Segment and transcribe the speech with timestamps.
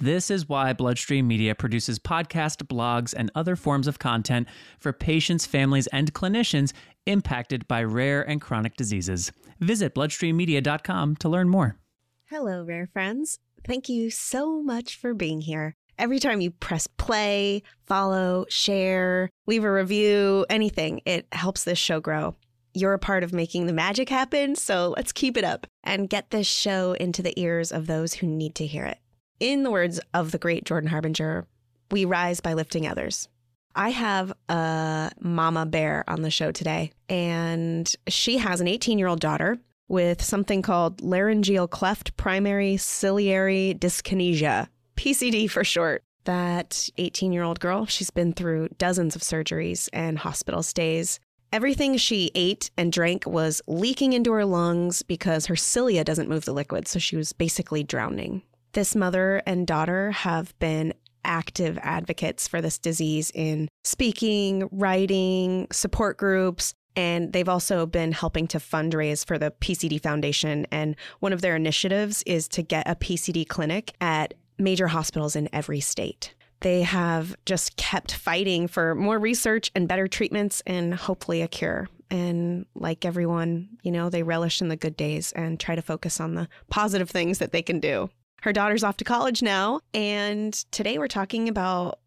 [0.00, 4.48] This is why Bloodstream Media produces podcasts, blogs, and other forms of content
[4.80, 6.72] for patients, families, and clinicians
[7.06, 9.30] impacted by rare and chronic diseases.
[9.60, 11.76] Visit bloodstreammedia.com to learn more.
[12.24, 13.38] Hello, rare friends.
[13.64, 15.76] Thank you so much for being here.
[15.96, 22.00] Every time you press play, follow, share, leave a review, anything, it helps this show
[22.00, 22.34] grow.
[22.74, 26.30] You're a part of making the magic happen, so let's keep it up and get
[26.30, 28.98] this show into the ears of those who need to hear it.
[29.40, 31.46] In the words of the great Jordan Harbinger,
[31.90, 33.28] we rise by lifting others.
[33.74, 39.08] I have a mama bear on the show today, and she has an 18 year
[39.08, 46.04] old daughter with something called laryngeal cleft primary ciliary dyskinesia, PCD for short.
[46.24, 51.18] That 18 year old girl, she's been through dozens of surgeries and hospital stays.
[51.52, 56.44] Everything she ate and drank was leaking into her lungs because her cilia doesn't move
[56.44, 58.42] the liquid, so she was basically drowning.
[58.74, 60.94] This mother and daughter have been
[61.24, 68.48] active advocates for this disease in speaking, writing, support groups, and they've also been helping
[68.48, 70.66] to fundraise for the PCD Foundation.
[70.72, 75.48] And one of their initiatives is to get a PCD clinic at major hospitals in
[75.52, 76.34] every state.
[76.58, 81.88] They have just kept fighting for more research and better treatments and hopefully a cure.
[82.10, 86.18] And like everyone, you know, they relish in the good days and try to focus
[86.18, 88.10] on the positive things that they can do.
[88.44, 89.80] Her daughter's off to college now.
[89.94, 91.98] And today we're talking about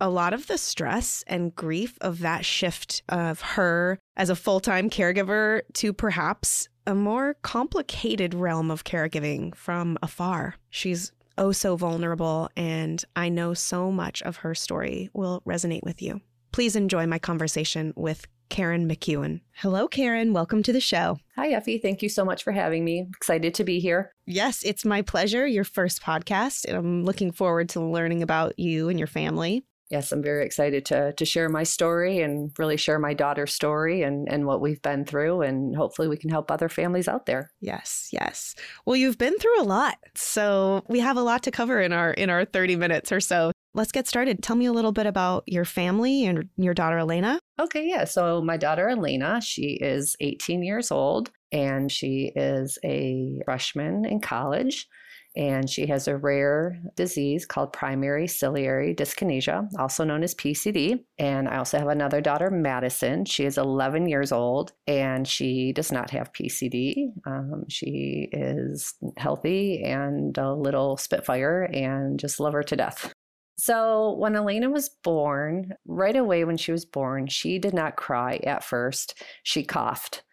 [0.00, 4.58] a lot of the stress and grief of that shift of her as a full
[4.58, 10.56] time caregiver to perhaps a more complicated realm of caregiving from afar.
[10.68, 16.02] She's oh so vulnerable, and I know so much of her story will resonate with
[16.02, 16.22] you.
[16.50, 19.40] Please enjoy my conversation with Karen McEwen.
[19.52, 20.32] Hello, Karen.
[20.32, 21.18] Welcome to the show.
[21.36, 21.78] Hi, Effie.
[21.78, 23.06] Thank you so much for having me.
[23.16, 24.12] Excited to be here.
[24.26, 25.46] Yes, it's my pleasure.
[25.46, 26.64] Your first podcast.
[26.66, 29.64] And I'm looking forward to learning about you and your family.
[29.90, 34.02] Yes, I'm very excited to to share my story and really share my daughter's story
[34.02, 37.50] and and what we've been through and hopefully we can help other families out there.
[37.60, 38.54] Yes, yes.
[38.86, 39.98] Well, you've been through a lot.
[40.14, 43.52] So, we have a lot to cover in our in our 30 minutes or so.
[43.76, 44.42] Let's get started.
[44.42, 47.40] Tell me a little bit about your family and your daughter Elena.
[47.60, 48.04] Okay, yeah.
[48.04, 54.20] So my daughter Elena, she is 18 years old and she is a freshman in
[54.20, 54.88] college
[55.36, 61.04] and she has a rare disease called primary ciliary dyskinesia, also known as PCD.
[61.18, 63.24] And I also have another daughter, Madison.
[63.24, 67.12] She is 11 years old and she does not have PCD.
[67.26, 73.12] Um, she is healthy and a little spitfire and just love her to death.
[73.56, 78.40] So, when Elena was born, right away when she was born, she did not cry
[78.44, 79.22] at first.
[79.44, 80.24] She coughed.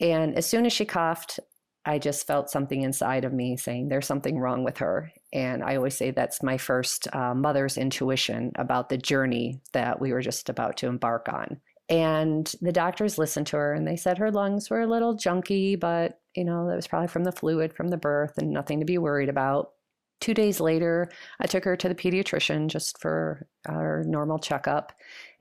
[0.00, 1.38] And as soon as she coughed,
[1.84, 5.12] I just felt something inside of me saying there's something wrong with her.
[5.32, 10.12] And I always say that's my first uh, mother's intuition about the journey that we
[10.12, 11.60] were just about to embark on.
[11.88, 15.78] And the doctors listened to her and they said her lungs were a little junky,
[15.78, 18.86] but you know, that was probably from the fluid from the birth and nothing to
[18.86, 19.72] be worried about.
[20.20, 21.10] Two days later,
[21.40, 24.92] I took her to the pediatrician just for our normal checkup.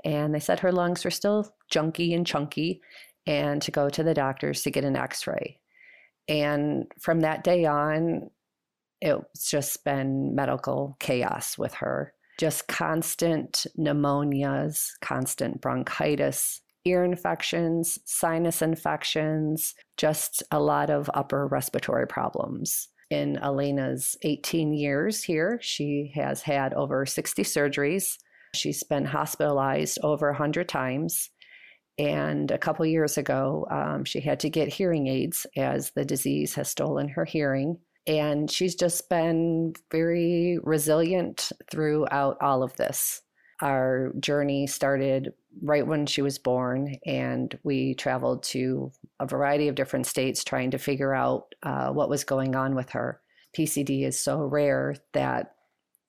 [0.03, 2.81] And they said her lungs were still junky and chunky
[3.27, 5.60] and to go to the doctors to get an x ray.
[6.31, 8.29] And from that day on,
[9.01, 12.13] it's just been medical chaos with her.
[12.39, 22.07] Just constant pneumonias, constant bronchitis, ear infections, sinus infections, just a lot of upper respiratory
[22.07, 25.59] problems in Elena's 18 years here.
[25.61, 28.15] She has had over 60 surgeries.
[28.55, 31.29] She's been hospitalized over 100 times.
[32.01, 36.55] And a couple years ago, um, she had to get hearing aids as the disease
[36.55, 37.77] has stolen her hearing.
[38.07, 43.21] And she's just been very resilient throughout all of this.
[43.61, 49.75] our journey started right when she was born, and we traveled to a variety of
[49.75, 53.21] different states trying to figure out uh, what was going on with her.
[53.55, 55.53] PCD is so rare that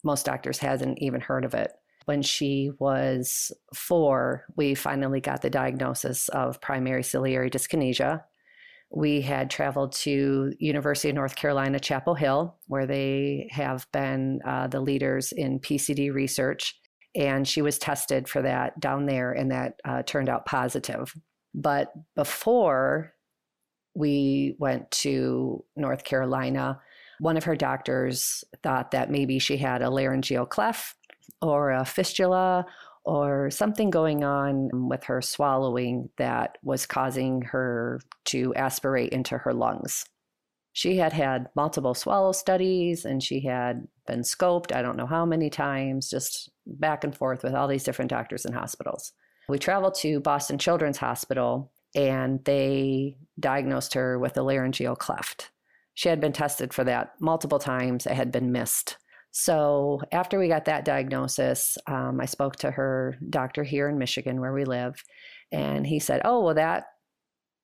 [0.03, 1.73] most doctors hasn't even heard of it.
[2.07, 8.23] When she was four, we finally got the diagnosis of primary ciliary dyskinesia.
[8.91, 14.67] We had traveled to University of North Carolina, Chapel Hill, where they have been uh,
[14.67, 16.79] the leaders in PCD research
[17.15, 21.15] and she was tested for that down there, and that uh, turned out positive.
[21.55, 23.13] But before
[23.95, 26.81] we went to North Carolina,
[27.21, 30.97] one of her doctors thought that maybe she had a laryngeal cleft
[31.41, 32.67] or a fistula
[33.05, 39.53] or something going on with her swallowing that was causing her to aspirate into her
[39.53, 40.05] lungs
[40.73, 45.27] she had had multiple swallow studies and she had been scoped, I don't know how
[45.27, 49.13] many times, just back and forth with all these different doctors and hospitals.
[49.49, 55.51] We traveled to Boston Children's Hospital and they diagnosed her with a laryngeal cleft.
[55.95, 58.97] She had been tested for that multiple times, it had been missed.
[59.33, 64.41] So after we got that diagnosis, um, I spoke to her doctor here in Michigan
[64.41, 65.03] where we live,
[65.51, 66.85] and he said, "Oh, well that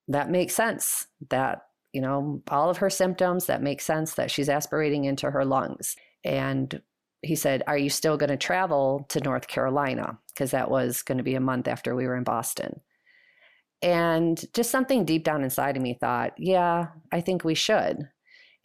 [0.08, 1.06] that makes sense.
[1.30, 1.62] That
[1.92, 5.96] you know, all of her symptoms that make sense that she's aspirating into her lungs.
[6.24, 6.80] And
[7.22, 10.18] he said, Are you still going to travel to North Carolina?
[10.28, 12.80] Because that was going to be a month after we were in Boston.
[13.80, 18.08] And just something deep down inside of me thought, Yeah, I think we should.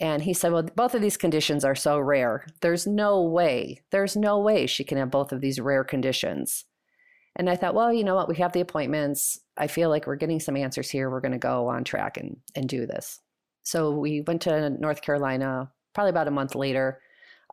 [0.04, 2.46] And he said, Well, both of these conditions are so rare.
[2.60, 6.66] There's no way, there's no way she can have both of these rare conditions.
[7.38, 8.28] And I thought, well, you know what?
[8.28, 9.40] We have the appointments.
[9.58, 11.10] I feel like we're getting some answers here.
[11.10, 13.22] We're going to go on track and, and do this.
[13.64, 17.00] So we went to North Carolina probably about a month later.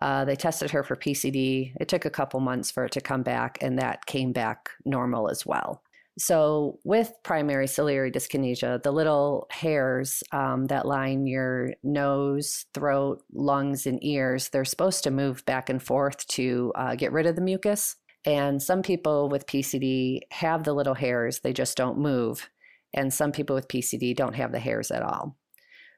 [0.02, 1.72] Uh, they tested her for PCD.
[1.80, 5.30] It took a couple months for it to come back, and that came back normal
[5.30, 5.82] as well.
[6.18, 13.86] So, with primary ciliary dyskinesia, the little hairs um, that line your nose, throat, lungs,
[13.86, 17.42] and ears, they're supposed to move back and forth to uh, get rid of the
[17.42, 17.96] mucus.
[18.26, 22.50] And some people with PCD have the little hairs, they just don't move.
[22.92, 25.36] And some people with PCD don't have the hairs at all.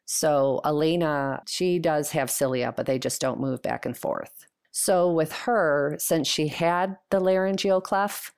[0.04, 4.46] So Elena, she does have cilia, but they just don't move back and forth.
[4.72, 8.32] So with her, since she had the laryngeal cleft,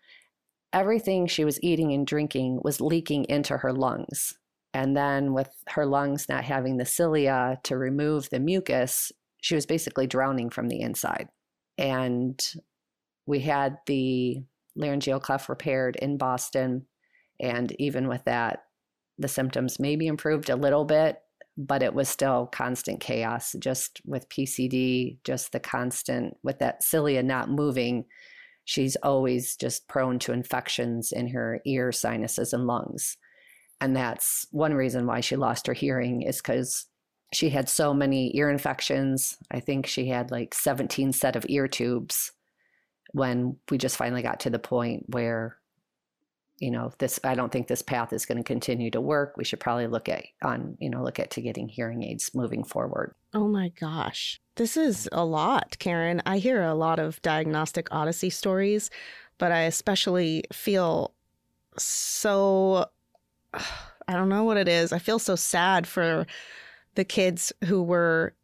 [0.74, 4.34] everything she was eating and drinking was leaking into her lungs.
[4.74, 9.66] And then with her lungs not having the cilia to remove the mucus, she was
[9.66, 11.28] basically drowning from the inside.
[11.78, 12.44] And
[13.24, 14.42] we had the
[14.74, 16.86] laryngeal cleft repaired in Boston.
[17.38, 18.64] And even with that,
[19.16, 21.18] the symptoms maybe improved a little bit,
[21.56, 27.22] but it was still constant chaos just with PCD, just the constant, with that cilia
[27.22, 28.06] not moving.
[28.64, 33.16] She's always just prone to infections in her ear, sinuses, and lungs.
[33.80, 36.86] And that's one reason why she lost her hearing, is because
[37.32, 39.36] she had so many ear infections.
[39.50, 42.32] I think she had like 17 set of ear tubes
[43.12, 45.56] when we just finally got to the point where
[46.64, 49.44] you know this i don't think this path is going to continue to work we
[49.44, 53.14] should probably look at on you know look at to getting hearing aids moving forward.
[53.34, 54.40] Oh my gosh.
[54.56, 56.22] This is a lot karen.
[56.24, 58.88] I hear a lot of diagnostic odyssey stories
[59.36, 61.12] but i especially feel
[61.76, 62.86] so
[63.54, 64.92] i don't know what it is.
[64.92, 66.26] I feel so sad for
[66.94, 68.34] the kids who were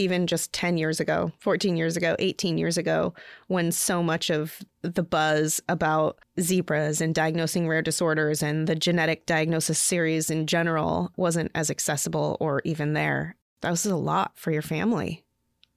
[0.00, 3.12] even just 10 years ago, 14 years ago, 18 years ago,
[3.48, 9.26] when so much of the buzz about zebras and diagnosing rare disorders and the genetic
[9.26, 13.36] diagnosis series in general wasn't as accessible or even there.
[13.60, 15.22] That was a lot for your family.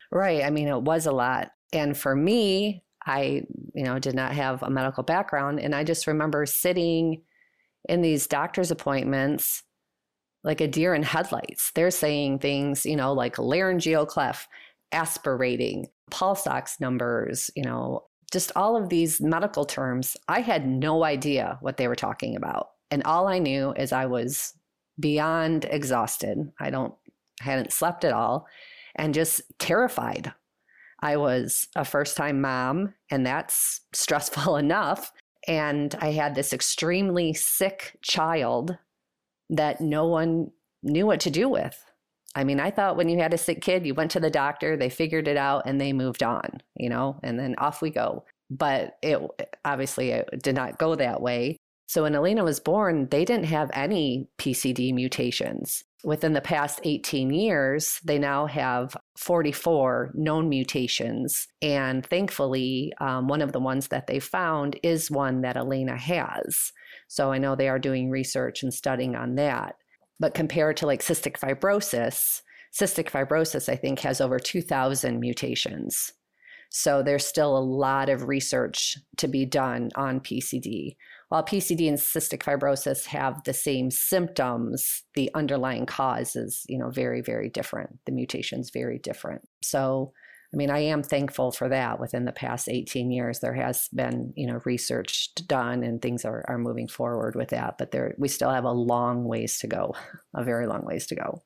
[0.09, 0.43] Right.
[0.43, 1.51] I mean, it was a lot.
[1.73, 5.59] And for me, I, you know, did not have a medical background.
[5.59, 7.23] And I just remember sitting
[7.89, 9.63] in these doctor's appointments
[10.43, 11.71] like a deer in headlights.
[11.71, 14.47] They're saying things, you know, like laryngeal cleft,
[14.91, 20.17] aspirating, pulse ox numbers, you know, just all of these medical terms.
[20.27, 22.69] I had no idea what they were talking about.
[22.91, 24.53] And all I knew is I was
[24.99, 26.51] beyond exhausted.
[26.59, 26.93] I don't
[27.39, 28.47] hadn't slept at all
[28.95, 30.31] and just terrified.
[30.99, 35.11] I was a first time mom and that's stressful enough.
[35.47, 38.77] And I had this extremely sick child
[39.49, 41.83] that no one knew what to do with.
[42.35, 44.75] I mean, I thought when you had a sick kid, you went to the doctor,
[44.75, 48.25] they figured it out, and they moved on, you know, and then off we go.
[48.49, 49.19] But it
[49.63, 51.57] obviously it did not go that way.
[51.87, 55.83] So when Elena was born, they didn't have any PCD mutations.
[56.03, 61.47] Within the past 18 years, they now have 44 known mutations.
[61.61, 66.71] And thankfully, um, one of the ones that they found is one that Elena has.
[67.07, 69.75] So I know they are doing research and studying on that.
[70.19, 72.41] But compared to like cystic fibrosis,
[72.73, 76.11] cystic fibrosis, I think, has over 2,000 mutations.
[76.69, 80.95] So there's still a lot of research to be done on PCD.
[81.33, 86.91] While PCD and cystic fibrosis have the same symptoms, the underlying cause is, you know,
[86.91, 87.97] very, very different.
[88.05, 89.41] The mutation's very different.
[89.63, 90.13] So,
[90.53, 91.99] I mean, I am thankful for that.
[91.99, 96.45] Within the past 18 years, there has been, you know, research done and things are,
[96.47, 97.79] are moving forward with that.
[97.79, 99.95] But there, we still have a long ways to go,
[100.35, 101.41] a very long ways to go.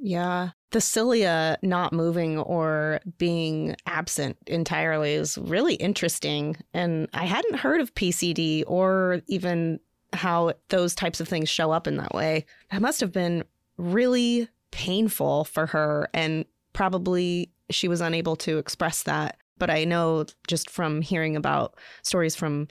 [0.00, 0.50] Yeah.
[0.70, 6.56] The cilia not moving or being absent entirely is really interesting.
[6.72, 9.80] And I hadn't heard of PCD or even
[10.12, 12.46] how those types of things show up in that way.
[12.70, 13.44] That must have been
[13.76, 16.08] really painful for her.
[16.14, 19.36] And probably she was unable to express that.
[19.58, 22.68] But I know just from hearing about stories from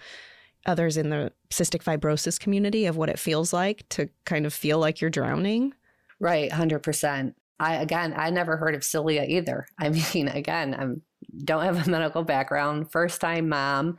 [0.65, 4.79] others in the cystic fibrosis community of what it feels like to kind of feel
[4.79, 5.74] like you're drowning.
[6.19, 7.33] Right, 100%.
[7.61, 9.67] I again, I never heard of cilia either.
[9.79, 11.01] I mean, again, I'm
[11.43, 13.97] don't have a medical background, first time mom.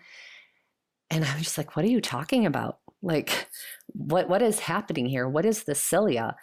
[1.10, 2.78] And I'm just like, what are you talking about?
[3.02, 3.48] Like
[3.88, 5.28] what what is happening here?
[5.28, 6.36] What is the cilia?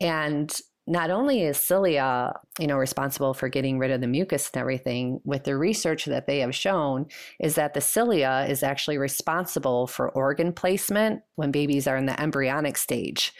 [0.00, 0.52] And
[0.86, 5.20] not only is cilia, you know, responsible for getting rid of the mucus and everything,
[5.24, 7.06] with the research that they have shown
[7.38, 12.20] is that the cilia is actually responsible for organ placement when babies are in the
[12.20, 13.32] embryonic stage.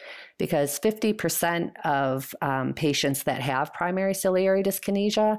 [0.43, 5.39] Because 50% of um, patients that have primary ciliary dyskinesia,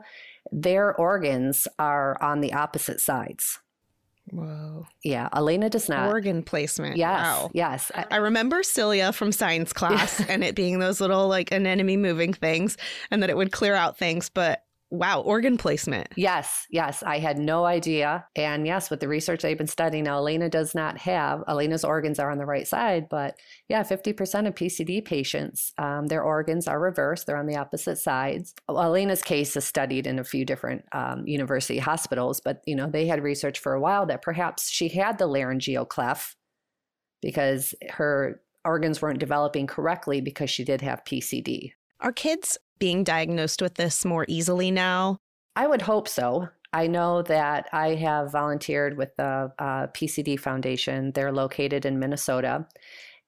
[0.49, 3.59] their organs are on the opposite sides.
[4.31, 4.85] Whoa.
[5.03, 6.07] Yeah, Elena does not.
[6.07, 6.95] Organ placement.
[6.95, 7.21] Yes.
[7.21, 7.51] Wow.
[7.53, 7.91] Yes.
[7.93, 12.31] I, I remember cilia from science class and it being those little like anemone moving
[12.31, 12.77] things
[13.11, 16.07] and that it would clear out things, but wow, organ placement.
[16.15, 17.01] Yes, yes.
[17.01, 18.27] I had no idea.
[18.35, 22.19] And yes, with the research they've been studying now, Elena does not have, Elena's organs
[22.19, 23.35] are on the right side, but
[23.67, 27.25] yeah, 50% of PCD patients, um, their organs are reversed.
[27.25, 28.53] They're on the opposite sides.
[28.69, 33.07] Elena's case is studied in a few different um, university hospitals, but you know, they
[33.07, 36.35] had research for a while that perhaps she had the laryngeal cleft
[37.19, 41.71] because her organs weren't developing correctly because she did have PCD.
[41.99, 45.15] Are kids being diagnosed with this more easily now?
[45.55, 46.49] I would hope so.
[46.73, 51.13] I know that I have volunteered with the uh, PCD Foundation.
[51.13, 52.67] They're located in Minnesota.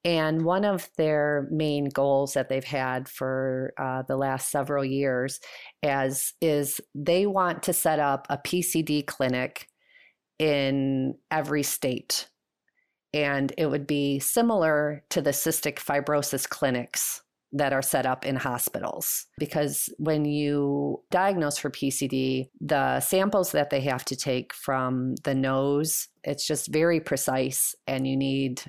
[0.04, 5.40] And one of their main goals that they've had for uh, the last several years
[5.82, 9.70] as is they want to set up a PCD clinic
[10.38, 12.28] in every state.
[13.14, 17.22] And it would be similar to the cystic fibrosis clinics
[17.56, 19.28] that are set up in hospitals.
[19.38, 25.34] Because when you diagnose for PCD, the samples that they have to take from the
[25.34, 28.62] nose, it's just very precise, and you need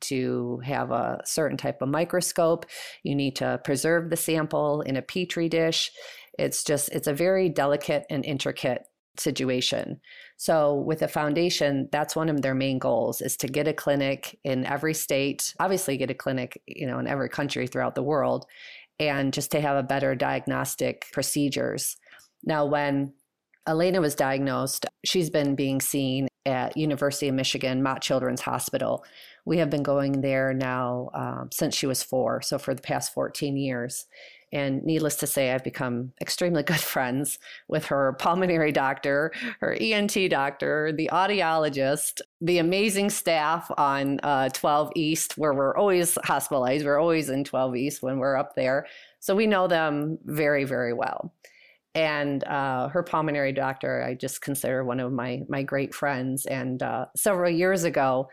[0.00, 2.64] to have a certain type of microscope.
[3.02, 5.90] You need to preserve the sample in a petri dish.
[6.38, 8.86] It's just, it's a very delicate and intricate
[9.20, 10.00] situation.
[10.36, 14.38] So with a foundation, that's one of their main goals is to get a clinic
[14.44, 18.46] in every state, obviously get a clinic, you know, in every country throughout the world
[18.98, 21.96] and just to have a better diagnostic procedures.
[22.44, 23.12] Now when
[23.66, 29.04] Elena was diagnosed, she's been being seen at University of Michigan Mott Children's Hospital.
[29.44, 33.12] We have been going there now um, since she was four, so for the past
[33.12, 34.06] 14 years.
[34.52, 37.38] And needless to say, I've become extremely good friends
[37.68, 44.92] with her pulmonary doctor, her ENT doctor, the audiologist, the amazing staff on uh, 12
[44.96, 46.84] East, where we're always hospitalized.
[46.84, 48.86] We're always in 12 East when we're up there.
[49.20, 51.32] So we know them very, very well.
[51.94, 56.46] And uh, her pulmonary doctor, I just consider one of my my great friends.
[56.46, 58.28] And uh, several years ago,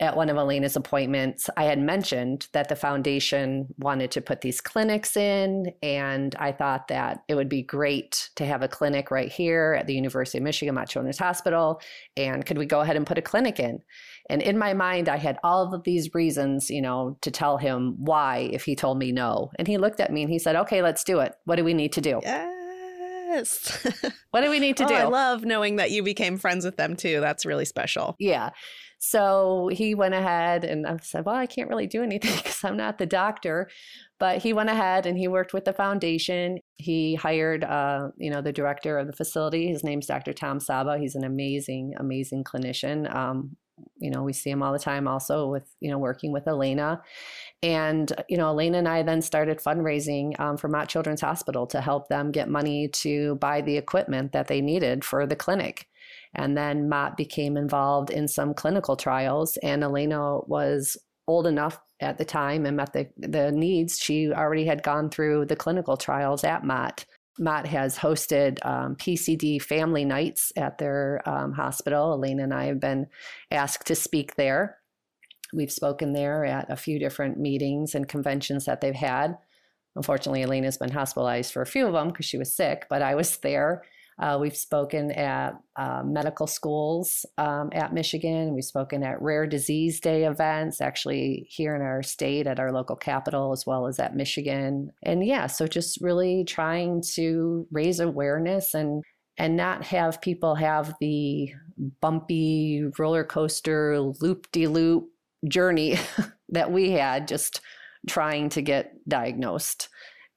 [0.00, 4.60] at one of Elena's appointments, I had mentioned that the foundation wanted to put these
[4.60, 9.30] clinics in, and I thought that it would be great to have a clinic right
[9.30, 11.82] here at the University of Michigan Mott Children's Hospital.
[12.16, 13.80] And could we go ahead and put a clinic in?
[14.30, 17.96] And in my mind, I had all of these reasons, you know, to tell him
[17.98, 19.50] why if he told me no.
[19.58, 21.34] And he looked at me and he said, "Okay, let's do it.
[21.44, 23.86] What do we need to do?" Yes.
[24.30, 24.94] what do we need to oh, do?
[24.94, 27.20] I love knowing that you became friends with them too.
[27.20, 28.16] That's really special.
[28.18, 28.50] Yeah.
[29.02, 32.76] So he went ahead and I said, Well, I can't really do anything because I'm
[32.76, 33.68] not the doctor.
[34.18, 36.58] But he went ahead and he worked with the foundation.
[36.76, 39.68] He hired, uh, you know, the director of the facility.
[39.68, 40.34] His name's Dr.
[40.34, 40.98] Tom Saba.
[40.98, 43.12] He's an amazing, amazing clinician.
[43.12, 43.56] Um,
[43.98, 47.00] you know, we see him all the time also with, you know, working with Elena.
[47.62, 51.80] And, you know, Elena and I then started fundraising um, for Mott Children's Hospital to
[51.80, 55.86] help them get money to buy the equipment that they needed for the clinic.
[56.34, 60.96] And then Mott became involved in some clinical trials, and Elena was
[61.26, 63.98] old enough at the time and met the, the needs.
[63.98, 67.04] She already had gone through the clinical trials at Mott.
[67.38, 72.12] Mott has hosted um, PCD family nights at their um, hospital.
[72.12, 73.06] Elena and I have been
[73.50, 74.78] asked to speak there.
[75.52, 79.36] We've spoken there at a few different meetings and conventions that they've had.
[79.96, 83.14] Unfortunately, Elena's been hospitalized for a few of them because she was sick, but I
[83.14, 83.82] was there
[84.20, 88.54] uh, we've spoken at uh, medical schools um, at Michigan.
[88.54, 92.96] We've spoken at Rare Disease Day events, actually here in our state at our local
[92.96, 94.92] capital, as well as at Michigan.
[95.02, 99.02] And yeah, so just really trying to raise awareness and
[99.38, 101.50] and not have people have the
[102.02, 105.08] bumpy roller coaster loop de loop
[105.48, 105.96] journey
[106.50, 107.62] that we had just
[108.06, 109.88] trying to get diagnosed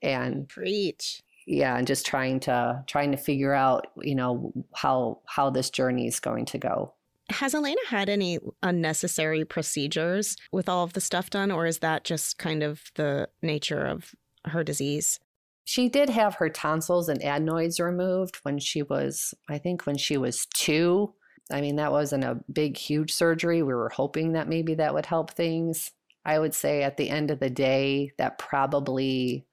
[0.01, 5.50] and preach yeah and just trying to trying to figure out you know how how
[5.50, 6.93] this journey is going to go.
[7.29, 12.03] Has elena had any unnecessary procedures with all of the stuff done or is that
[12.03, 14.13] just kind of the nature of
[14.45, 15.19] her disease?
[15.65, 20.17] She did have her tonsils and adenoids removed when she was i think when she
[20.17, 21.13] was two.
[21.51, 23.63] I mean that wasn't a big huge surgery.
[23.63, 25.91] We were hoping that maybe that would help things.
[26.25, 29.45] I would say at the end of the day that probably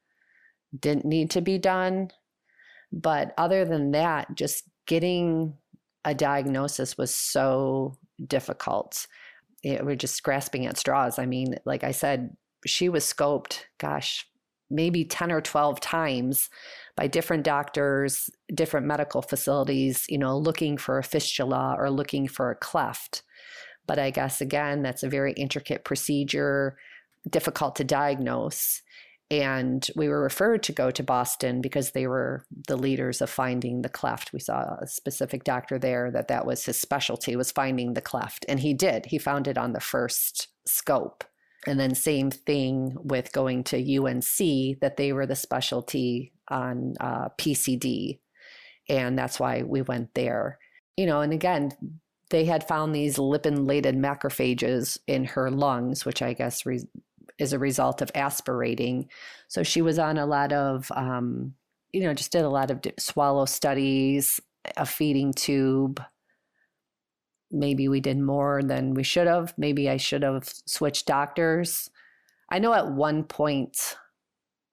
[0.79, 2.11] didn't need to be done.
[2.93, 5.55] But other than that, just getting
[6.05, 7.97] a diagnosis was so
[8.27, 9.07] difficult.
[9.63, 11.19] It, we're just grasping at straws.
[11.19, 12.37] I mean, like I said,
[12.67, 14.27] she was scoped, gosh,
[14.71, 16.49] maybe 10 or 12 times
[16.97, 22.51] by different doctors, different medical facilities, you know, looking for a fistula or looking for
[22.51, 23.23] a cleft.
[23.87, 26.79] But I guess, again, that's a very intricate procedure,
[27.29, 28.83] difficult to diagnose.
[29.31, 33.83] And we were referred to go to Boston because they were the leaders of finding
[33.83, 34.33] the cleft.
[34.33, 38.45] We saw a specific doctor there that that was his specialty was finding the cleft,
[38.49, 39.07] and he did.
[39.07, 41.23] He found it on the first scope.
[41.67, 47.29] And then same thing with going to UNC that they were the specialty on uh,
[47.39, 48.19] PCD,
[48.89, 50.59] and that's why we went there.
[50.97, 51.71] You know, and again,
[52.31, 56.89] they had found these lipid-laden macrophages in her lungs, which I guess re-
[57.41, 59.09] is a result of aspirating.
[59.49, 61.55] So she was on a lot of, um,
[61.93, 64.41] you know, just did a lot of swallow studies,
[64.77, 66.03] a feeding tube.
[67.51, 69.55] Maybe we did more than we should have.
[69.57, 71.91] Maybe I should have switched doctors.
[72.51, 73.97] I know at one point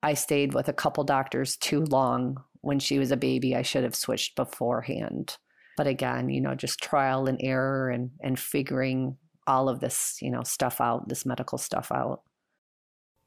[0.02, 3.56] I stayed with a couple doctors too long when she was a baby.
[3.56, 5.38] I should have switched beforehand.
[5.76, 10.30] But again, you know, just trial and error and and figuring all of this, you
[10.30, 12.22] know, stuff out, this medical stuff out.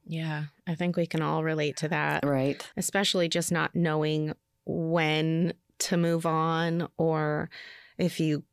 [0.05, 2.25] Yeah, I think we can all relate to that.
[2.25, 2.67] Right.
[2.75, 4.33] Especially just not knowing
[4.65, 7.49] when to move on or
[7.97, 8.43] if you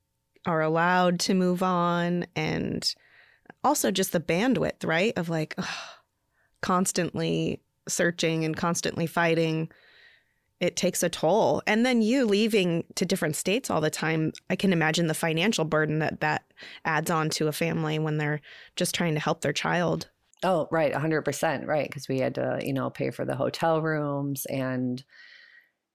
[0.46, 2.94] are allowed to move on and
[3.64, 5.12] also just the bandwidth, right?
[5.16, 5.66] Of like ugh,
[6.60, 9.70] constantly searching and constantly fighting.
[10.60, 11.62] It takes a toll.
[11.66, 15.64] And then you leaving to different states all the time, I can imagine the financial
[15.64, 16.44] burden that that
[16.84, 18.40] adds on to a family when they're
[18.74, 20.08] just trying to help their child.
[20.44, 24.46] Oh, right, 100%, right, because we had to, you know, pay for the hotel rooms
[24.46, 25.02] and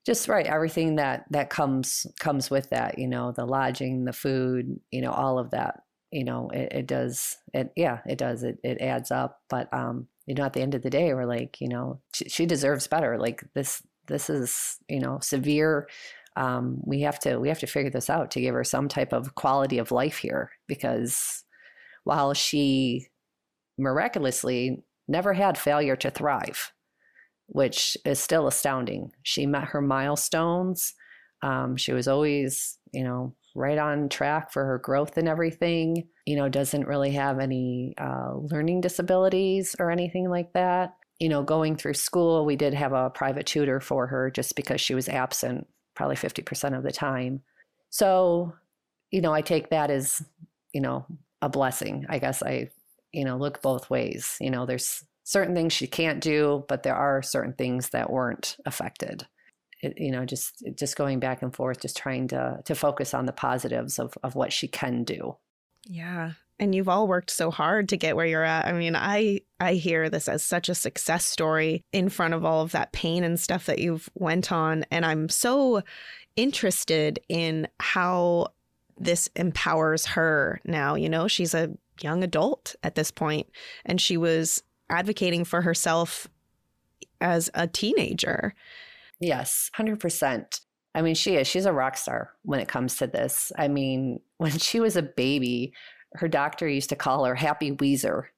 [0.06, 4.80] just right everything that that comes comes with that, you know, the lodging, the food,
[4.92, 8.60] you know, all of that, you know, it, it does it yeah, it does it
[8.64, 11.60] it adds up, but um you know, at the end of the day, we're like,
[11.62, 13.18] you know, she, she deserves better.
[13.18, 15.88] Like this this is, you know, severe
[16.36, 19.14] um, we have to we have to figure this out to give her some type
[19.14, 21.44] of quality of life here because
[22.06, 23.08] while she
[23.78, 26.72] miraculously never had failure to thrive,
[27.48, 29.12] which is still astounding.
[29.24, 30.94] She met her milestones.
[31.42, 36.08] Um, she was always, you know, right on track for her growth and everything.
[36.26, 40.96] You know, doesn't really have any uh, learning disabilities or anything like that.
[41.20, 44.82] You know, going through school, we did have a private tutor for her just because
[44.82, 47.42] she was absent probably 50% of the time.
[47.90, 48.54] So,
[49.12, 50.24] you know, I take that as,
[50.74, 51.06] you know,
[51.42, 52.06] a blessing.
[52.10, 52.70] I guess I
[53.14, 54.36] you know, look both ways.
[54.42, 58.58] You know, there's certain things she can't do, but there are certain things that weren't
[58.66, 59.26] affected.
[59.82, 63.26] It, you know, just just going back and forth, just trying to to focus on
[63.26, 65.38] the positives of of what she can do.
[65.86, 66.34] Yeah.
[66.60, 68.66] And you've all worked so hard to get where you're at.
[68.66, 72.62] I mean, I I hear this as such a success story in front of all
[72.62, 75.82] of that pain and stuff that you've went on and I'm so
[76.36, 78.48] interested in how
[78.98, 80.96] this empowers her now.
[80.96, 83.48] You know, she's a young adult at this point,
[83.86, 86.28] and she was advocating for herself
[87.22, 88.54] as a teenager.
[89.20, 90.60] Yes, 100%.
[90.96, 91.48] I mean, she is.
[91.48, 93.52] She's a rock star when it comes to this.
[93.58, 95.74] I mean, when she was a baby,
[96.14, 98.30] her doctor used to call her Happy Wheezer.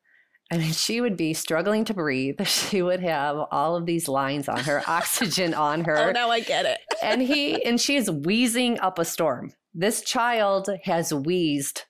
[0.52, 2.40] I mean, she would be struggling to breathe.
[2.46, 5.98] She would have all of these lines on her, oxygen on her.
[5.98, 6.80] oh, now I get it.
[7.02, 9.54] and he and she is wheezing up a storm.
[9.74, 11.84] This child has wheezed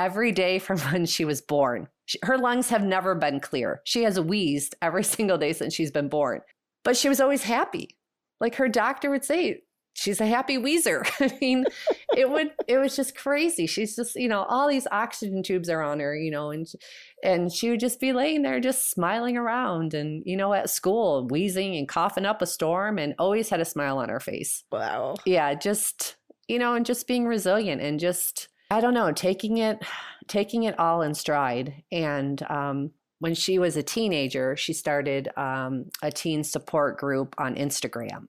[0.00, 1.88] every day from when she was born.
[2.06, 3.80] She, her lungs have never been clear.
[3.84, 6.40] She has wheezed every single day since she's been born.
[6.82, 7.96] But she was always happy.
[8.40, 11.04] Like her doctor would say, she's a happy wheezer.
[11.20, 11.66] I mean,
[12.16, 13.66] it would it was just crazy.
[13.66, 16.66] She's just, you know, all these oxygen tubes are on her, you know, and
[17.22, 21.28] and she would just be laying there just smiling around and you know at school
[21.28, 24.64] wheezing and coughing up a storm and always had a smile on her face.
[24.72, 25.16] Wow.
[25.26, 26.16] Yeah, just
[26.48, 29.78] you know, and just being resilient and just I don't know, taking it
[30.28, 35.90] taking it all in stride and um when she was a teenager, she started um,
[36.02, 38.26] a teen support group on Instagram.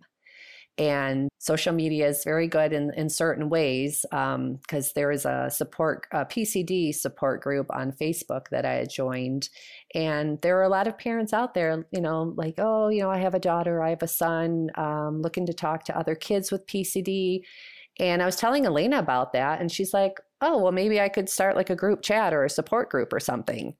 [0.77, 5.49] And social media is very good in, in certain ways because um, there is a
[5.51, 9.49] support a pcd support group on facebook that i had joined
[9.93, 13.12] and there are a lot of parents out there you know like oh you know
[13.12, 16.51] i have a daughter i have a son um, looking to talk to other kids
[16.51, 17.41] with pcd
[17.99, 21.30] and i was telling elena about that and she's like oh well maybe i could
[21.30, 23.75] start like a group chat or a support group or something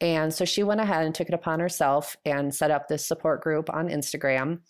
[0.00, 3.42] and so she went ahead and took it upon herself and set up this support
[3.42, 4.60] group on Instagram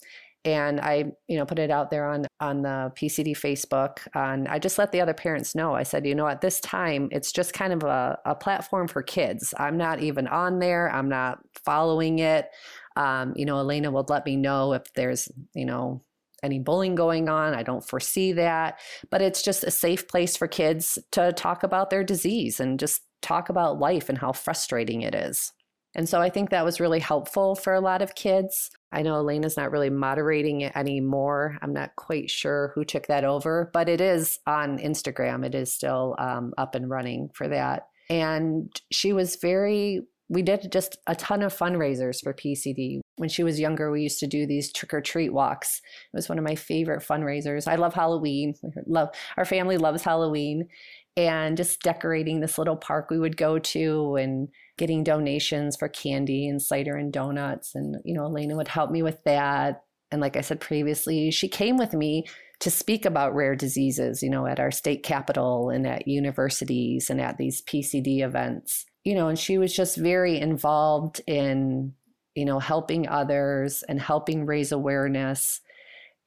[0.46, 4.06] and I, you know, put it out there on on the PCD Facebook.
[4.14, 5.74] And I just let the other parents know.
[5.74, 9.02] I said, you know, at this time, it's just kind of a, a platform for
[9.02, 9.52] kids.
[9.58, 10.88] I'm not even on there.
[10.92, 12.48] I'm not following it.
[12.94, 16.00] Um, you know, Elena will let me know if there's, you know,
[16.46, 17.52] any bullying going on.
[17.52, 18.80] I don't foresee that,
[19.10, 23.02] but it's just a safe place for kids to talk about their disease and just
[23.20, 25.52] talk about life and how frustrating it is.
[25.94, 28.70] And so I think that was really helpful for a lot of kids.
[28.92, 31.58] I know Elena's not really moderating it anymore.
[31.62, 35.44] I'm not quite sure who took that over, but it is on Instagram.
[35.44, 37.88] It is still um, up and running for that.
[38.10, 43.00] And she was very, we did just a ton of fundraisers for PCD.
[43.16, 45.80] When she was younger, we used to do these trick or treat walks.
[46.12, 47.68] It was one of my favorite fundraisers.
[47.68, 48.54] I love Halloween.
[48.86, 50.68] Love our family loves Halloween,
[51.16, 56.46] and just decorating this little park we would go to and getting donations for candy
[56.46, 57.74] and cider and donuts.
[57.74, 59.82] And, you know, Elena would help me with that.
[60.12, 62.24] And like I said previously, she came with me
[62.60, 67.20] to speak about rare diseases, you know, at our state capitol and at universities and
[67.20, 68.84] at these PCD events.
[69.06, 71.94] You know, and she was just very involved in,
[72.34, 75.60] you know, helping others and helping raise awareness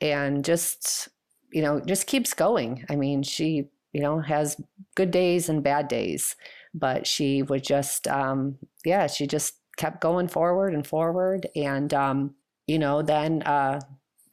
[0.02, 1.10] and just,
[1.52, 2.86] you know, just keeps going.
[2.89, 4.60] I mean, she, you know, has
[4.96, 6.36] good days and bad days
[6.74, 12.36] but she would just um, yeah she just kept going forward and forward and um,
[12.68, 13.80] you know then uh,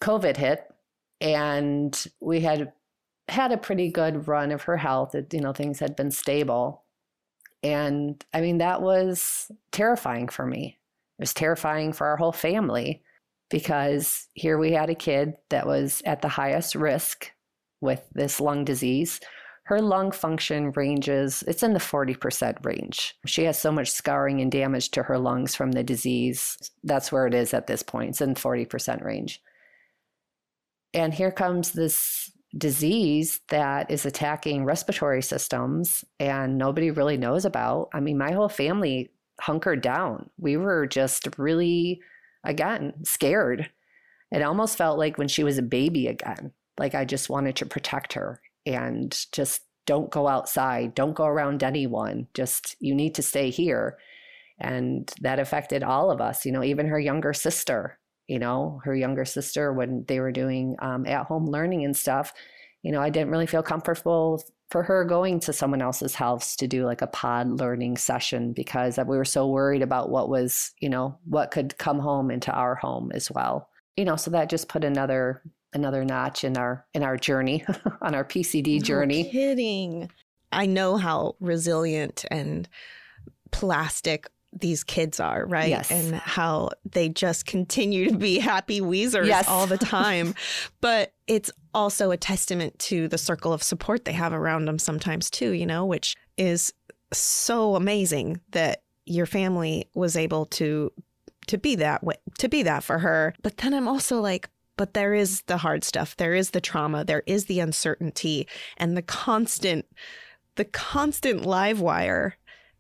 [0.01, 0.65] covid hit
[1.21, 2.73] and we had
[3.29, 6.83] had a pretty good run of her health it, you know things had been stable
[7.67, 10.79] and i mean that was terrifying for me
[11.19, 13.03] it was terrifying for our whole family
[13.51, 17.33] because here we had a kid that was at the highest risk
[17.81, 19.21] with this lung disease
[19.67, 23.17] her lung function ranges, it's in the 40% range.
[23.27, 26.71] She has so much scarring and damage to her lungs from the disease.
[26.85, 28.11] That's where it is at this point.
[28.11, 29.43] It's in 40% range.
[30.95, 32.26] And here comes this
[32.57, 37.89] disease that is attacking respiratory systems and nobody really knows about.
[37.93, 40.31] I mean, my whole family hunkered down.
[40.39, 42.01] We were just really,
[42.45, 43.71] again, scared.
[44.31, 47.67] It almost felt like when she was a baby again, like I just wanted to
[47.67, 53.23] protect her and just don't go outside, don't go around anyone, just you need to
[53.23, 53.99] stay here.
[54.59, 58.95] And that affected all of us, you know, even her younger sister, you know, her
[58.95, 62.33] younger sister, when they were doing um, at home learning and stuff,
[62.83, 66.67] you know, I didn't really feel comfortable for her going to someone else's house to
[66.67, 70.89] do like a pod learning session because we were so worried about what was, you
[70.89, 73.69] know, what could come home into our home as well.
[73.97, 77.65] You know, so that just put another another notch in our in our journey
[78.03, 79.25] on our PCD journey.
[79.25, 80.11] No kidding.
[80.53, 82.69] I know how resilient and
[83.51, 84.29] plastic
[84.61, 85.69] these kids are, right?
[85.69, 85.91] Yes.
[85.91, 89.49] And how they just continue to be happy wheezers yes.
[89.49, 90.35] all the time.
[90.81, 95.31] but it's also a testament to the circle of support they have around them sometimes
[95.31, 96.73] too, you know, which is
[97.13, 100.93] so amazing that your family was able to
[101.47, 103.35] to be that way to be that for her.
[103.43, 106.17] But then I'm also like, But there is the hard stuff.
[106.17, 107.05] There is the trauma.
[107.05, 109.87] There is the uncertainty and the constant,
[110.57, 112.37] the constant live wire.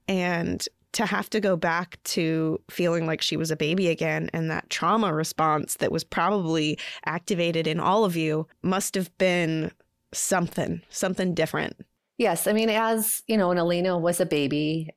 [0.09, 4.51] And to have to go back to feeling like she was a baby again and
[4.51, 9.71] that trauma response that was probably activated in all of you must have been
[10.15, 11.77] something, something different.
[12.17, 12.47] Yes.
[12.47, 14.89] I mean, as you know, when Elena was a baby,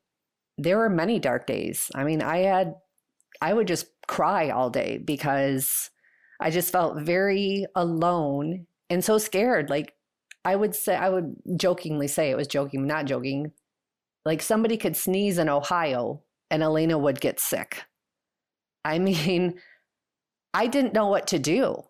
[0.56, 1.90] there were many dark days.
[1.94, 2.76] I mean, I had,
[3.42, 5.90] I would just cry all day because
[6.40, 9.68] I just felt very alone and so scared.
[9.68, 9.92] Like
[10.46, 13.52] I would say, I would jokingly say it was joking, not joking.
[14.24, 17.84] Like somebody could sneeze in Ohio and Elena would get sick.
[18.84, 19.60] I mean,
[20.52, 21.84] I didn't know what to do.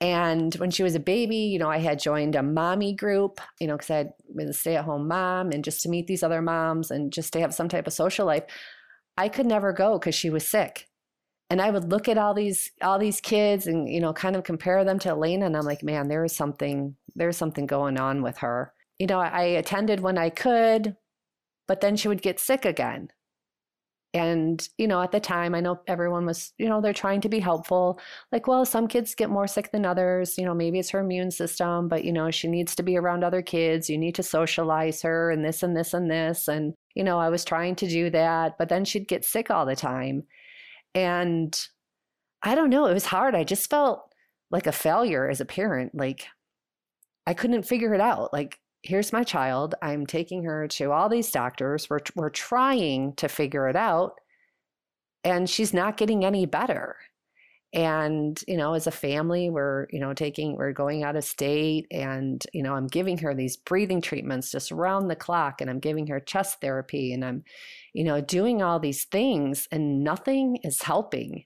[0.00, 3.68] And when she was a baby, you know, I had joined a mommy group, you
[3.68, 6.24] know, because I had been a stay at home mom and just to meet these
[6.24, 8.42] other moms and just to have some type of social life.
[9.16, 10.88] I could never go because she was sick.
[11.50, 14.42] And I would look at all these all these kids and you know kind of
[14.42, 18.22] compare them to Elena and I'm like, man, there is something there's something going on
[18.22, 18.72] with her.
[18.98, 20.96] You know, I attended when I could,
[21.68, 23.08] but then she would get sick again.
[24.14, 27.30] And, you know, at the time, I know everyone was, you know, they're trying to
[27.30, 27.98] be helpful.
[28.30, 30.36] Like, well, some kids get more sick than others.
[30.36, 33.24] You know, maybe it's her immune system, but, you know, she needs to be around
[33.24, 33.88] other kids.
[33.88, 36.46] You need to socialize her and this and this and this.
[36.46, 39.64] And, you know, I was trying to do that, but then she'd get sick all
[39.64, 40.24] the time.
[40.94, 41.58] And
[42.42, 43.34] I don't know, it was hard.
[43.34, 44.12] I just felt
[44.50, 45.94] like a failure as a parent.
[45.94, 46.26] Like,
[47.26, 48.30] I couldn't figure it out.
[48.30, 49.74] Like, here's my child.
[49.82, 51.88] I'm taking her to all these doctors.
[51.88, 54.20] We're, we're trying to figure it out.
[55.24, 56.96] And she's not getting any better.
[57.74, 61.86] And, you know, as a family, we're, you know, taking, we're going out of state
[61.90, 65.78] and, you know, I'm giving her these breathing treatments just around the clock and I'm
[65.78, 67.44] giving her chest therapy and I'm,
[67.94, 71.44] you know, doing all these things and nothing is helping.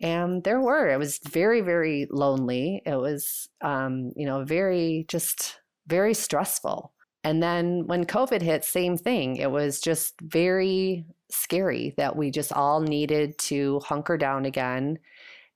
[0.00, 2.82] And there were, it was very, very lonely.
[2.86, 6.92] It was, um, you know, very just very stressful.
[7.24, 9.36] And then when COVID hit, same thing.
[9.36, 14.98] It was just very scary that we just all needed to hunker down again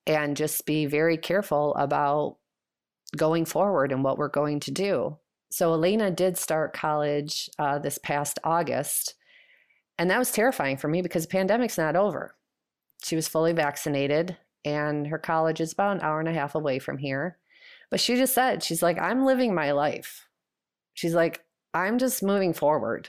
[0.06, 2.36] and just be very careful about
[3.16, 5.16] going forward and what we're going to do.
[5.50, 9.14] So Elena did start college uh, this past August.
[9.98, 12.34] And that was terrifying for me because the pandemic's not over.
[13.04, 16.78] She was fully vaccinated, and her college is about an hour and a half away
[16.78, 17.38] from here.
[17.90, 20.26] But she just said, she's like, I'm living my life.
[20.94, 23.08] She's like, I'm just moving forward.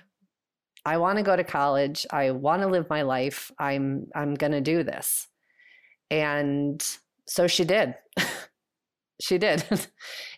[0.85, 2.07] I want to go to college.
[2.11, 3.51] I want to live my life.
[3.59, 5.27] I'm I'm going to do this.
[6.09, 6.83] And
[7.27, 7.95] so she did.
[9.21, 9.63] she did.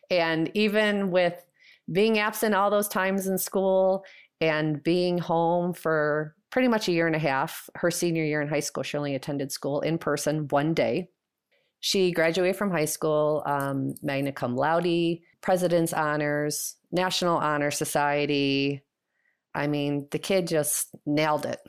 [0.10, 1.46] and even with
[1.92, 4.06] being absent all those times in school
[4.42, 8.48] and being home for pretty much a year and a half, her senior year in
[8.48, 11.10] high school, she only attended school in person one day.
[11.86, 18.82] She graduated from high school, um, magna cum laude, president's honors, National Honor Society.
[19.54, 21.60] I mean, the kid just nailed it.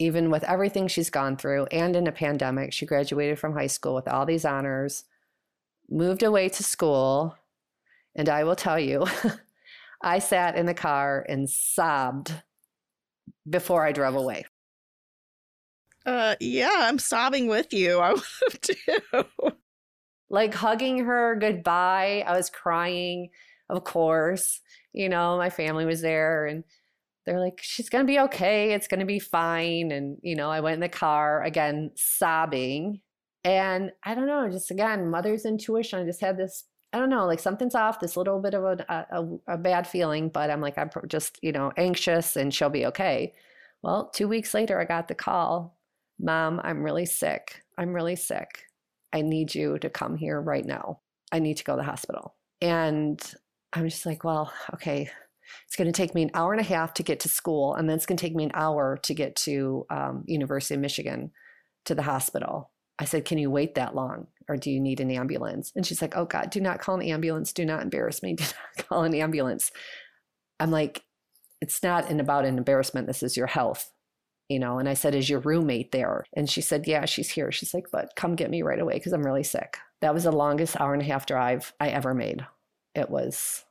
[0.00, 3.94] Even with everything she's gone through and in a pandemic, she graduated from high school
[3.94, 5.04] with all these honors,
[5.88, 7.36] moved away to school.
[8.16, 9.06] And I will tell you,
[10.02, 12.34] I sat in the car and sobbed
[13.48, 14.46] before I drove away.
[16.06, 17.98] Uh, yeah, I'm sobbing with you.
[17.98, 19.24] I would have too.
[20.30, 22.24] Like hugging her goodbye.
[22.26, 23.30] I was crying,
[23.68, 24.60] of course.
[24.92, 26.64] You know, my family was there and
[27.24, 28.72] they're like, she's going to be okay.
[28.72, 29.92] It's going to be fine.
[29.92, 33.00] And, you know, I went in the car again, sobbing.
[33.44, 36.00] And I don't know, just again, mother's intuition.
[36.00, 39.06] I just had this, I don't know, like something's off, this little bit of a,
[39.10, 42.86] a, a bad feeling, but I'm like, I'm just, you know, anxious and she'll be
[42.86, 43.34] okay.
[43.82, 45.76] Well, two weeks later, I got the call
[46.18, 47.62] Mom, I'm really sick.
[47.76, 48.64] I'm really sick.
[49.12, 51.00] I need you to come here right now.
[51.32, 52.34] I need to go to the hospital.
[52.60, 53.20] And
[53.72, 55.10] I'm just like, well, okay,
[55.66, 57.88] it's going to take me an hour and a half to get to school, and
[57.88, 61.32] then it's going to take me an hour to get to um, University of Michigan
[61.84, 62.70] to the hospital.
[62.98, 65.72] I said, can you wait that long, or do you need an ambulance?
[65.74, 67.52] And she's like, oh God, do not call an ambulance.
[67.52, 68.34] Do not embarrass me.
[68.36, 69.70] Do not call an ambulance.
[70.60, 71.02] I'm like,
[71.60, 73.06] it's not an about an embarrassment.
[73.06, 73.90] This is your health
[74.48, 76.24] you know and i said is your roommate there?
[76.34, 77.50] And she said yeah she's here.
[77.52, 79.78] She's like but come get me right away because i'm really sick.
[80.00, 82.46] That was the longest hour and a half drive i ever made.
[82.94, 83.64] It was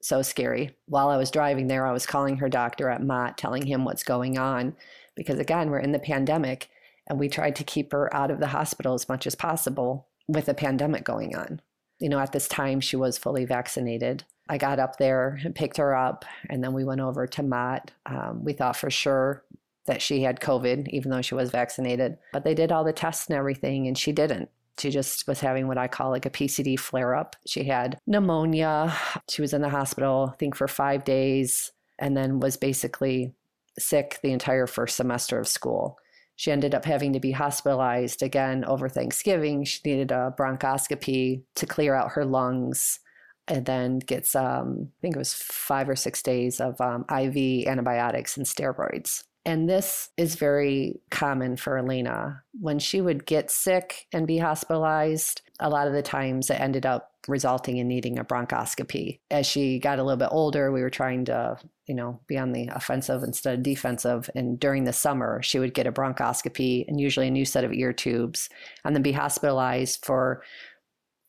[0.00, 0.76] so scary.
[0.86, 4.04] While i was driving there i was calling her doctor at mott telling him what's
[4.04, 4.76] going on
[5.14, 6.68] because again we're in the pandemic
[7.06, 10.46] and we tried to keep her out of the hospital as much as possible with
[10.46, 11.60] the pandemic going on.
[11.98, 14.24] You know at this time she was fully vaccinated.
[14.48, 17.92] I got up there and picked her up, and then we went over to Mott.
[18.06, 19.44] Um, we thought for sure
[19.86, 22.18] that she had COVID, even though she was vaccinated.
[22.32, 24.48] But they did all the tests and everything, and she didn't.
[24.78, 27.36] She just was having what I call like a PCD flare up.
[27.46, 28.96] She had pneumonia.
[29.28, 33.34] She was in the hospital, I think, for five days, and then was basically
[33.78, 35.98] sick the entire first semester of school.
[36.36, 39.64] She ended up having to be hospitalized again over Thanksgiving.
[39.64, 43.00] She needed a bronchoscopy to clear out her lungs
[43.48, 47.66] and then gets, um, I think it was five or six days of um, IV
[47.66, 49.24] antibiotics and steroids.
[49.44, 52.42] And this is very common for Elena.
[52.60, 56.86] When she would get sick and be hospitalized, a lot of the times it ended
[56.86, 59.18] up resulting in needing a bronchoscopy.
[59.30, 62.52] As she got a little bit older, we were trying to, you know, be on
[62.52, 64.30] the offensive instead of defensive.
[64.34, 67.72] And during the summer, she would get a bronchoscopy and usually a new set of
[67.72, 68.48] ear tubes
[68.84, 70.42] and then be hospitalized for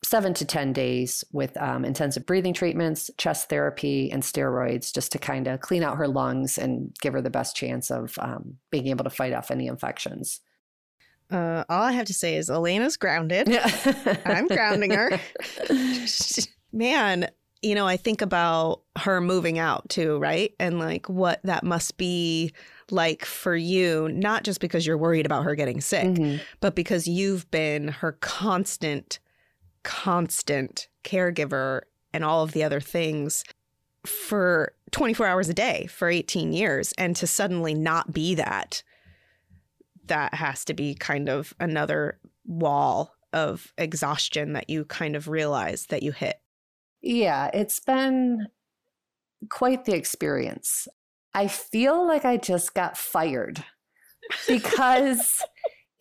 [0.04, 5.18] seven to 10 days with um, intensive breathing treatments, chest therapy, and steroids just to
[5.18, 8.86] kind of clean out her lungs and give her the best chance of um, being
[8.88, 10.40] able to fight off any infections.
[11.30, 13.48] Uh, all I have to say is Elena's grounded.
[13.48, 14.20] Yeah.
[14.26, 15.18] I'm grounding her.
[16.72, 17.28] Man,
[17.62, 20.52] you know, I think about her moving out too, right?
[20.60, 22.52] And like what that must be
[22.90, 26.40] like for you, not just because you're worried about her getting sick, Mhm.
[26.60, 29.18] but because you've been her constant,
[29.84, 33.44] constant caregiver and all of the other things
[34.04, 36.92] for 24 hours a day for 18 years.
[36.98, 38.82] And to suddenly not be that,
[40.06, 45.86] that has to be kind of another wall of exhaustion that you kind of realize
[45.86, 46.40] that you hit.
[47.02, 48.46] Yeah, it's been
[49.50, 50.88] quite the experience.
[51.34, 53.64] I feel like I just got fired
[54.48, 55.42] because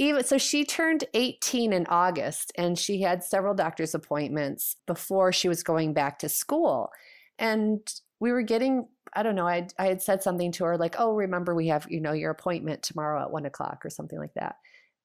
[0.10, 5.48] even so she turned 18 in August and she had several doctor's appointments before she
[5.48, 6.89] was going back to school.
[7.38, 7.80] And
[8.20, 11.13] we were getting, I don't know, I, I had said something to her like, oh,
[11.13, 14.56] remember we have, you know, your appointment tomorrow at one o'clock or something like that.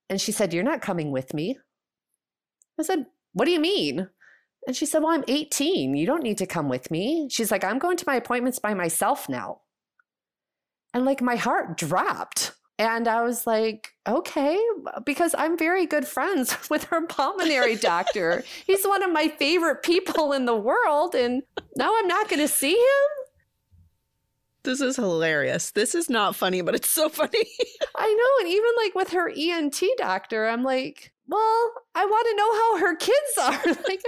[0.09, 1.59] And she said, You're not coming with me.
[2.79, 4.09] I said, What do you mean?
[4.67, 5.95] And she said, Well, I'm 18.
[5.95, 7.29] You don't need to come with me.
[7.31, 9.61] She's like, I'm going to my appointments by myself now.
[10.95, 12.53] And like my heart dropped.
[12.79, 14.57] And I was like, okay,
[14.95, 18.45] uh, because I'm very good friends with her pulmonary doctor.
[18.67, 21.15] He's one of my favorite people in the world.
[21.15, 21.43] And
[21.77, 23.25] now I'm not going to see him.
[24.63, 25.73] This is hilarious.
[25.73, 27.45] This is not funny, but it's so funny.
[27.97, 28.45] I know.
[28.45, 32.79] And even like with her ENT doctor, I'm like, well, I want to know how
[32.79, 33.83] her kids are.
[33.89, 34.03] like,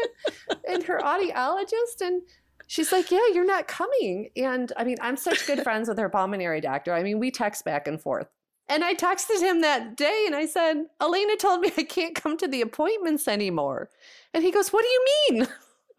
[0.69, 2.01] and her audiologist.
[2.01, 2.23] And
[2.69, 4.31] she's like, yeah, you're not coming.
[4.37, 6.95] And I mean, I'm such good friends with her pulmonary doctor.
[6.95, 8.29] I mean, we text back and forth.
[8.71, 12.37] And I texted him that day and I said, Elena told me I can't come
[12.37, 13.91] to the appointments anymore.
[14.33, 15.49] And he goes, What do you mean?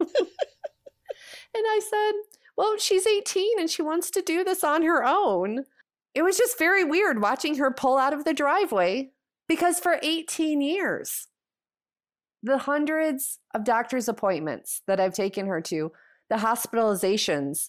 [0.00, 0.08] and
[1.54, 2.12] I said,
[2.56, 5.66] Well, she's 18 and she wants to do this on her own.
[6.14, 9.10] It was just very weird watching her pull out of the driveway
[9.48, 11.28] because for 18 years,
[12.42, 15.92] the hundreds of doctor's appointments that I've taken her to,
[16.30, 17.68] the hospitalizations,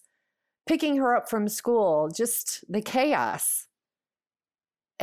[0.66, 3.68] picking her up from school, just the chaos.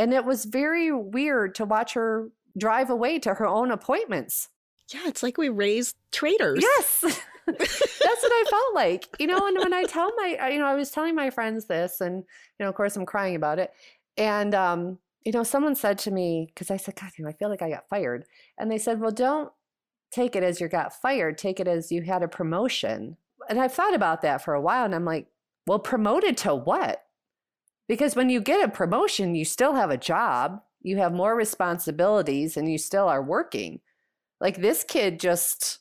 [0.01, 4.49] And it was very weird to watch her drive away to her own appointments.
[4.95, 6.63] yeah, it's like we raised traitors.
[6.63, 7.01] Yes.
[7.47, 7.59] That's
[7.99, 9.09] what I felt like.
[9.19, 12.01] You know, and when I tell my, you know, I was telling my friends this,
[12.01, 13.73] and, you know, of course I'm crying about it.
[14.17, 17.51] And, um, you know, someone said to me, because I said, God, know, I feel
[17.51, 18.25] like I got fired.
[18.57, 19.53] And they said, well, don't
[20.11, 23.19] take it as you got fired, take it as you had a promotion.
[23.51, 25.27] And I've thought about that for a while, and I'm like,
[25.67, 27.05] well, promoted to what?
[27.91, 32.57] Because when you get a promotion, you still have a job, you have more responsibilities,
[32.57, 33.81] and you still are working.
[34.41, 35.81] Like this kid just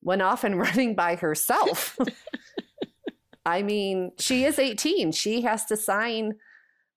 [0.00, 1.98] went off and running by herself.
[3.44, 5.12] I mean, she is 18.
[5.12, 6.36] She has to sign,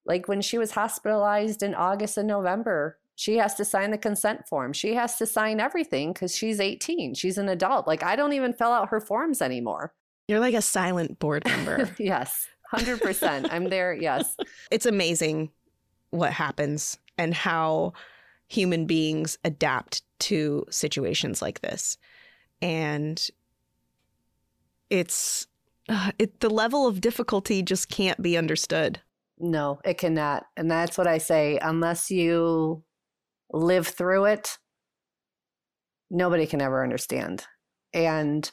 [0.06, 4.48] like when she was hospitalized in August and November, she has to sign the consent
[4.48, 4.72] form.
[4.72, 7.16] She has to sign everything because she's 18.
[7.16, 7.86] She's an adult.
[7.86, 9.94] Like I don't even fill out her forms anymore.
[10.30, 11.94] You're like a silent board member.
[12.00, 13.48] yes, 100%.
[13.52, 13.94] I'm there.
[13.94, 14.36] Yes.
[14.72, 15.52] it's amazing
[16.10, 17.94] what happens and how
[18.48, 21.98] human beings adapt to situations like this.
[22.62, 23.26] And
[24.90, 25.48] it's
[25.90, 29.02] uh, it, the level of difficulty just can't be understood.
[29.40, 30.46] No, it cannot.
[30.56, 31.60] And that's what I say.
[31.62, 32.84] Unless you
[33.52, 34.58] live through it,
[36.10, 37.46] nobody can ever understand.
[37.94, 38.50] And,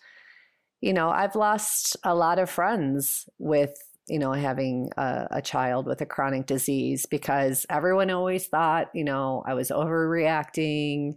[0.80, 3.74] you know, I've lost a lot of friends with,
[4.08, 9.04] you know, having a, a child with a chronic disease because everyone always thought, you
[9.04, 11.16] know, I was overreacting,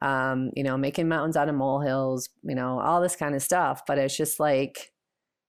[0.00, 3.82] um, you know, making mountains out of molehills, you know, all this kind of stuff.
[3.86, 4.92] But it's just like,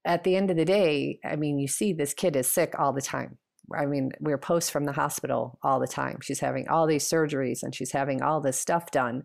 [0.06, 2.94] at the end of the day, I mean, you see this kid is sick all
[2.94, 3.38] the time.
[3.78, 6.20] I mean, we're post from the hospital all the time.
[6.22, 9.24] She's having all these surgeries and she's having all this stuff done.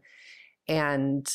[0.69, 1.27] And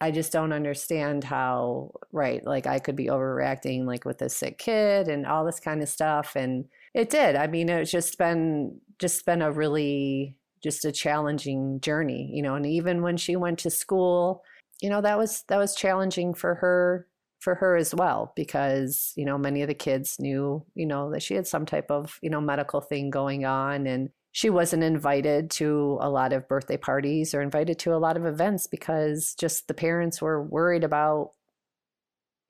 [0.00, 4.58] I just don't understand how, right, like I could be overreacting like with a sick
[4.58, 6.36] kid and all this kind of stuff.
[6.36, 7.36] And it did.
[7.36, 12.54] I mean, it's just been just been a really just a challenging journey, you know,
[12.54, 14.42] and even when she went to school,
[14.80, 17.06] you know, that was that was challenging for her
[17.44, 21.22] for her as well because you know many of the kids knew you know that
[21.22, 25.48] she had some type of you know medical thing going on and she wasn't invited
[25.48, 29.68] to a lot of birthday parties or invited to a lot of events because just
[29.68, 31.30] the parents were worried about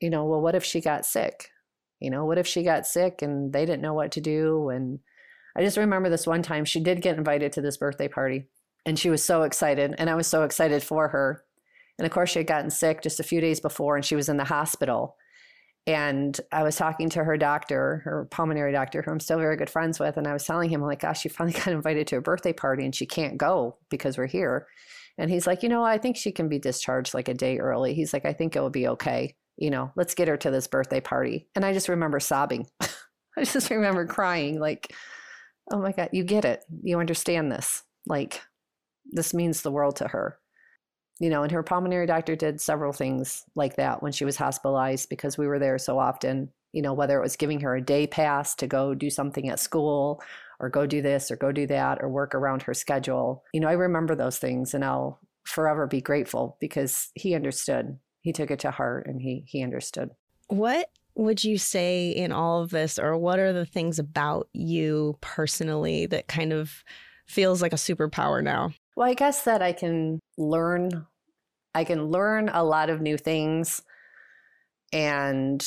[0.01, 1.51] you know well what if she got sick?
[2.01, 4.70] You know what if she got sick and they didn't know what to do?
[4.70, 5.01] And
[5.57, 8.49] i just remember this one time she did get invited to this birthday party
[8.87, 11.45] and she was so excited and i was so excited for her.
[11.99, 14.30] And of course, she had gotten sick just a few days before and she was
[14.30, 15.16] in the hospital.
[15.87, 19.68] And I was talking to her doctor, her pulmonary doctor, who I'm still very good
[19.68, 20.16] friends with.
[20.16, 22.85] And I was telling him, like, gosh, she finally got invited to a birthday party
[22.85, 24.66] and she can't go because we're here.
[25.18, 27.95] And he's like, you know, I think she can be discharged like a day early.
[27.95, 29.37] He's like, I think it will be okay.
[29.57, 31.47] You know, let's get her to this birthday party.
[31.55, 32.66] And I just remember sobbing.
[33.37, 34.93] I just remember crying, like,
[35.70, 36.64] oh my God, you get it.
[36.82, 37.82] You understand this.
[38.07, 38.41] Like,
[39.12, 40.39] this means the world to her
[41.21, 45.09] you know, and her pulmonary doctor did several things like that when she was hospitalized
[45.09, 48.07] because we were there so often, you know, whether it was giving her a day
[48.07, 50.23] pass to go do something at school
[50.59, 53.45] or go do this or go do that or work around her schedule.
[53.53, 57.99] You know, I remember those things and I'll forever be grateful because he understood.
[58.23, 60.11] He took it to heart and he he understood.
[60.49, 65.17] What would you say in all of this or what are the things about you
[65.21, 66.83] personally that kind of
[67.27, 68.73] feels like a superpower now?
[68.97, 71.07] Well, I guess that I can learn
[71.74, 73.82] I can learn a lot of new things
[74.92, 75.61] and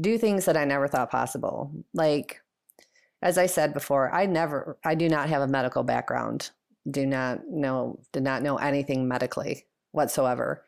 [0.00, 1.70] do things that I never thought possible.
[1.94, 2.40] Like
[3.22, 6.50] as I said before, I never I do not have a medical background.
[6.90, 10.64] Do not know did not know anything medically whatsoever.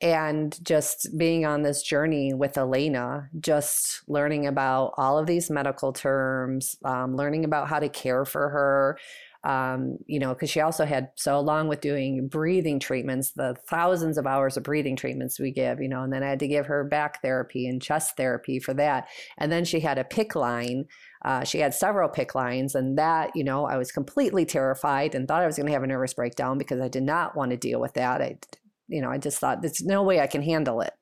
[0.00, 5.92] And just being on this journey with Elena, just learning about all of these medical
[5.92, 8.98] terms, um, learning about how to care for her,
[9.44, 14.18] um, you know, because she also had, so along with doing breathing treatments, the thousands
[14.18, 16.66] of hours of breathing treatments we give, you know, and then I had to give
[16.66, 19.06] her back therapy and chest therapy for that.
[19.38, 20.84] And then she had a PICC line.
[21.24, 25.28] Uh, she had several PICC lines, and that, you know, I was completely terrified and
[25.28, 27.56] thought I was going to have a nervous breakdown because I did not want to
[27.56, 28.20] deal with that.
[28.20, 28.38] I,
[28.88, 30.94] you know, I just thought there's no way I can handle it.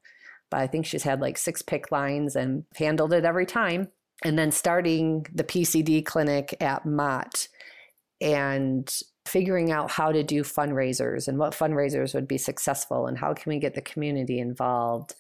[0.51, 3.89] But I think she's had like six PICC lines and handled it every time.
[4.25, 7.49] And then starting the PCD clinic at Mott
[8.21, 13.35] and figuring out how to do fundraisers and what fundraisers would be successful and how
[13.35, 15.15] can we get the community involved.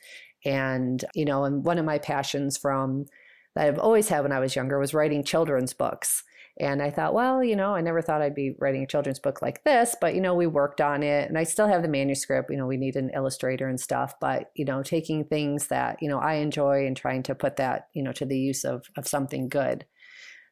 [0.45, 3.07] And you know and one of my passions from
[3.55, 6.23] that I've always had when I was younger was writing children's books.
[6.59, 9.43] And I thought well you know I never thought I'd be writing a children's book
[9.43, 12.51] like this but you know we worked on it and I still have the manuscript
[12.51, 16.09] you know we need an illustrator and stuff but you know taking things that you
[16.09, 19.07] know I enjoy and trying to put that you know to the use of of
[19.07, 19.85] something good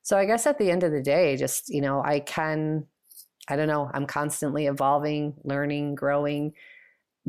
[0.05, 2.87] so I guess at the end of the day, just, you know, I can,
[3.49, 6.53] I don't know, I'm constantly evolving, learning, growing,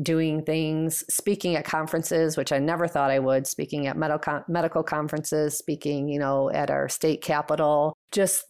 [0.02, 4.82] doing things, speaking at conferences, which I never thought I would, speaking at medical, medical
[4.82, 8.44] conferences, speaking, you know, at our state capitol, just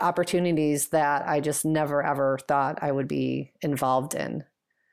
[0.00, 4.44] opportunities that I just never ever thought I would be involved in.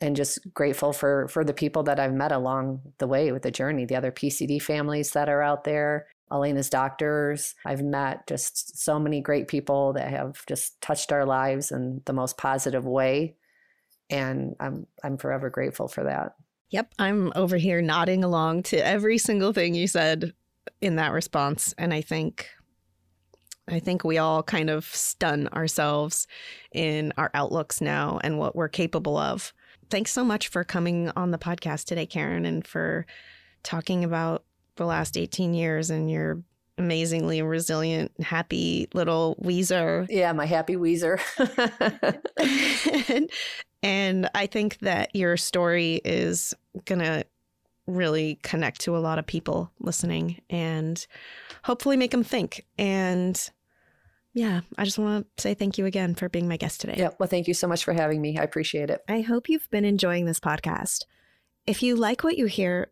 [0.01, 3.51] And just grateful for for the people that I've met along the way with the
[3.51, 7.55] journey, the other PCD families that are out there, Elena's doctors.
[7.65, 12.13] I've met just so many great people that have just touched our lives in the
[12.13, 13.35] most positive way.
[14.09, 16.35] And I'm I'm forever grateful for that.
[16.71, 20.33] Yep, I'm over here nodding along to every single thing you said
[20.81, 22.47] in that response and I think
[23.67, 26.27] I think we all kind of stun ourselves
[26.71, 29.53] in our outlooks now and what we're capable of.
[29.89, 33.05] Thanks so much for coming on the podcast today, Karen, and for
[33.63, 34.43] talking about
[34.79, 36.41] the last 18 years and you're
[36.79, 40.07] amazingly resilient, happy little wheezer.
[40.09, 41.19] Yeah, my happy wheezer.
[43.09, 43.29] and,
[43.83, 46.53] and I think that your story is
[46.85, 47.25] going to
[47.85, 51.05] really connect to a lot of people listening and
[51.63, 52.65] hopefully make them think.
[52.77, 53.49] And
[54.33, 56.95] yeah, I just want to say thank you again for being my guest today.
[56.97, 58.37] Yeah, well, thank you so much for having me.
[58.37, 59.01] I appreciate it.
[59.09, 61.05] I hope you've been enjoying this podcast.
[61.65, 62.91] If you like what you hear,